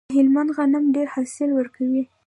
د 0.09 0.09
هلمند 0.17 0.49
غنم 0.57 0.85
ډیر 0.95 1.07
حاصل 1.15 1.49
ورکوي. 1.55 2.03